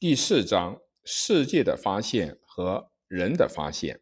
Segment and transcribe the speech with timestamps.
[0.00, 4.00] 第四章：世界的发现和人的发现。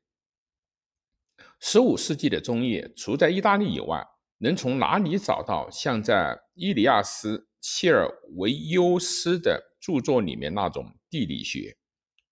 [1.58, 4.06] 十五世纪的中叶，除在意大利以外，
[4.36, 8.06] 能从哪里找到像在伊里亚斯·切尔
[8.36, 11.78] 维尤斯的著作里面那种地理学、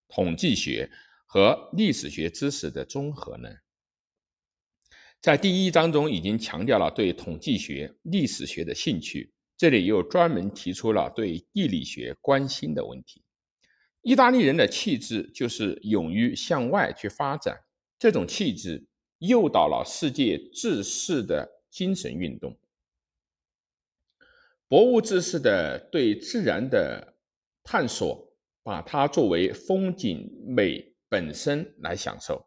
[0.09, 0.91] 统计学
[1.25, 3.49] 和历史学知识的综合呢？
[5.23, 13.24] 在第一章中已经强调了对统计学、历史学的兴趣，这里又专门提出了对地理学关心的问题。
[14.05, 17.65] 意大利人的气质就是勇于向外去发展，
[17.99, 18.87] 这种气质
[19.19, 22.55] 诱导了世界治世的精神运动。
[24.69, 27.17] 博物志士的对自然的
[27.63, 28.31] 探索，
[28.63, 32.47] 把它作为风景美本身来享受。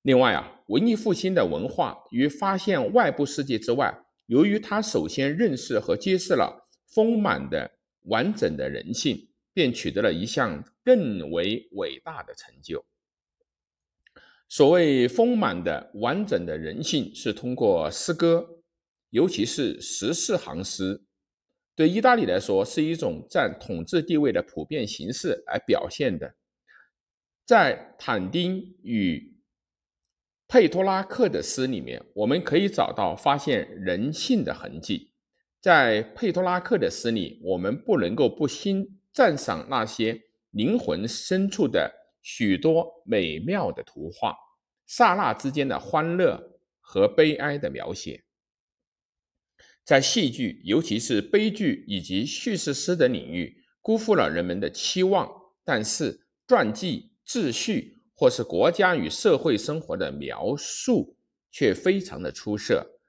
[0.00, 7.70] 另外啊，文艺复兴的文化与发现外部世界之外，由于它首先认识和揭示了丰满的
[8.04, 9.29] 完整的人性。
[9.52, 12.84] 便取得了一项更为伟大的成就。
[14.48, 18.62] 所谓丰满的、完整的人性，是通过诗歌，
[19.10, 21.02] 尤其是十四行诗，
[21.76, 26.34] 对意大利来说是一种占统治地位的普遍形式来表现的。
[27.44, 29.36] 在坦丁与
[30.48, 35.12] 佩托拉克的诗里面，我们可以找到发现人性的痕迹。
[35.60, 38.99] 在佩托拉克的诗里，我们不能够不欣。
[39.12, 44.36] 赞赏那些灵魂深处的许多美妙的图画，
[44.86, 48.24] 刹那之间的欢乐和悲哀的描写，
[49.84, 55.30] 在戏剧，尤其是悲剧以及叙事诗的领域，辜负了人们的期望。
[55.64, 61.16] 但是，传记、秩序或是国家与社会生活的描述
[61.50, 62.99] 却非常的出色。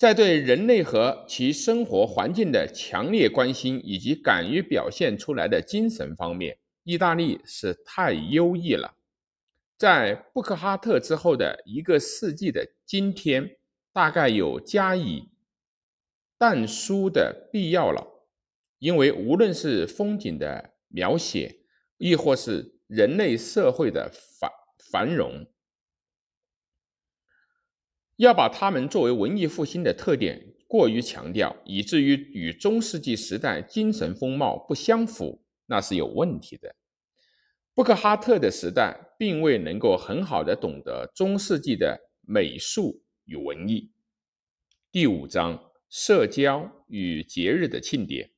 [0.00, 8.96] 在对人类和其生活环境的强烈关心以及敢于表现出来的精神方面，意大利是太优异了。
[9.76, 13.58] 在布克哈特之后的一个世纪的今天，
[13.92, 15.28] 大概有加以
[16.38, 18.24] 淡书的必要了，
[18.78, 21.58] 因为无论是风景的描写，
[21.98, 24.50] 亦或是人类社会的繁
[24.90, 25.46] 繁荣。
[28.20, 36.76] 要把他们作为文艺复兴的特点过于强调，以至于与中世纪时代精神风貌不相符，那是有问题的。
[37.72, 43.90] 布克哈特的时代并未能够很好的懂得中世纪的美术与文艺。
[44.92, 48.32] 第五章：社交与节日的庆典，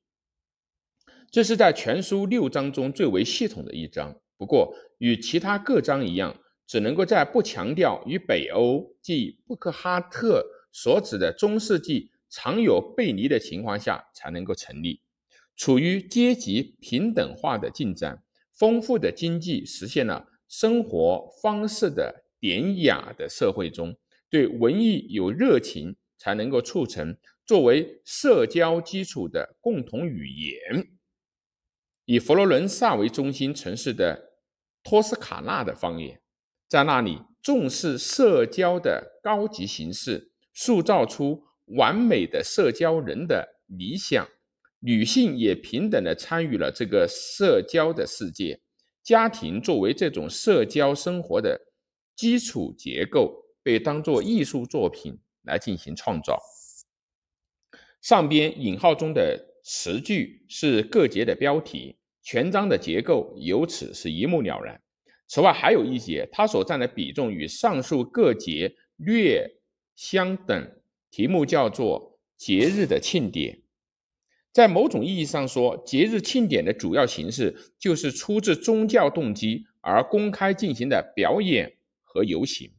[1.28, 4.16] 这是在全书六章中最为系统的一章。
[4.36, 6.38] 不过，与其他各章一样。
[6.72, 15.02] 只能够在不强调与北欧即布克哈特所指的中世纪常有背离的情况下才能够成立。
[15.54, 18.24] 处于阶级平等化的进展，
[18.54, 23.94] 丰富的经济实现了生活方式的典雅的社会中，
[24.30, 30.88] 对文艺有热情，才能够促成作为社交基础的共同语言。
[32.06, 34.30] 以佛罗伦萨为中心城市的
[34.82, 36.18] 托斯卡纳的方言。
[36.72, 44.26] 在那里，重视社交的高级形式，塑造出完美的社交人的理想。
[44.80, 48.62] 女性也平等地参与了这个社交的世界。
[49.02, 51.60] 家庭作为这种社交生活的
[52.16, 56.40] 基础结构，被当作艺术作品来进行创造。
[58.00, 64.80] 上边引号中的词句是各节的标题，全章的结构由此是一目了然。
[65.34, 69.50] 此外，还有一节，它所占的比重与上述各节略
[69.96, 73.62] 相等，题目叫做“节日的庆典”。
[74.52, 82.70] 在某种意义上说，节日庆典的主要形式就是出自宗教动机而公开进行的表演和游行。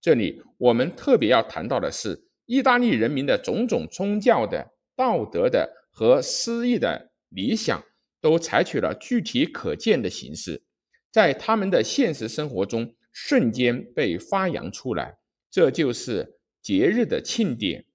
[0.00, 7.84] 这里我们特别要谈到的是，意大利人民的种种宗教的、道德的和诗意的理想，
[8.22, 10.62] 都采取了具体可见的形式。
[11.10, 15.18] 在他们的现实生活中瞬间被发扬出来，
[15.50, 17.86] 这就是节日的庆典。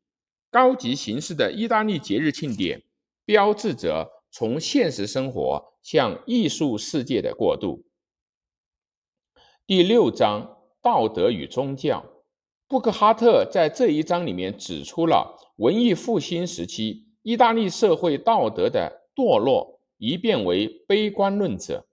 [0.50, 2.83] 高级形式的意大利节日庆典，
[3.25, 7.86] 标志着从现实生活向艺术世界的过渡。
[9.66, 12.06] 第六章：道德与宗教。
[12.68, 21.88] 布克哈特在这一章里面指出了文艺复兴时期意大利社会道德的堕落，一变为悲观论者，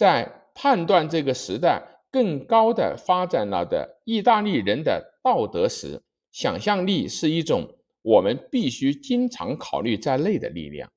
[0.00, 0.36] 在。
[0.52, 1.80] 判断这个时代
[2.10, 6.02] 更高的发展了的意大利人的道德时，
[6.32, 10.90] 想象力是一种我们必须经常考虑在内的力量。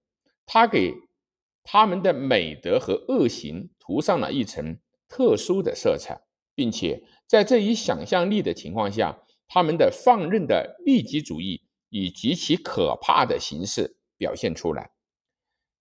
[0.45, 0.93] 它给
[1.63, 4.77] 他们的美德和恶行涂上了一层
[5.07, 6.19] 特殊的色彩，
[6.55, 9.17] 并且在这一想象力的情况下，
[9.47, 14.91] 他们的放任的利己主义以极其可怕的形式表现出来。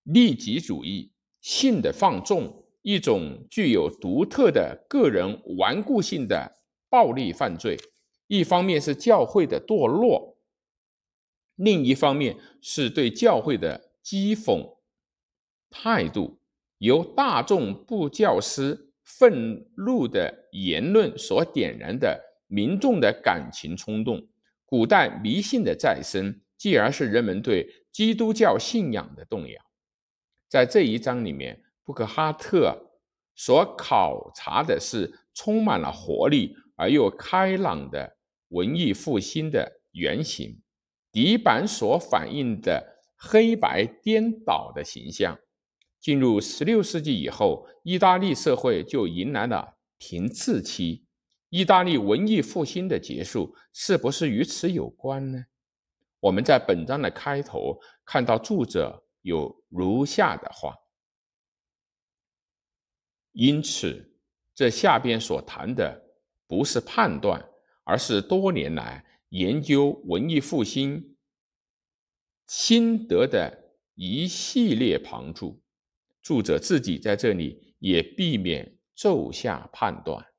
[0.04, 1.10] 利己主义
[1.40, 6.58] 性的放纵，一种具有独特的个人顽固性的
[6.88, 7.78] 暴力犯罪，
[8.26, 10.36] 一方面是教会的堕落，
[11.54, 14.76] 另一方面是对教会的讥讽
[15.70, 16.40] 态度，
[16.78, 24.26] 由大众不教师愤怒的言论所点燃的民众的感情冲动，
[24.66, 29.62] 古代迷信的再生，继而是人们对基督教信仰的动摇。
[30.48, 32.92] 在这一章里面，布克哈特
[33.34, 38.16] 所考察的是充满了活力而又开朗的
[38.48, 40.62] 文艺复兴的原型，
[41.10, 45.38] 底板所反映的黑白颠倒的形象。
[46.00, 51.06] 进入十六世纪以后，意大利社会就迎来了停滞期。
[51.48, 55.44] 意大利文艺复兴的结束是不是与此有关呢？
[56.20, 59.02] 我们在本章的开头看到作者。
[59.24, 60.74] 有如下的话，
[63.32, 64.14] 因此，
[64.54, 66.02] 这下边所谈的
[66.46, 67.42] 不是判断，
[67.84, 71.16] 而是多年来研究文艺复兴
[72.46, 75.62] 心得的一系列旁注。
[76.22, 80.31] 作者自己在这里也避免骤下判断。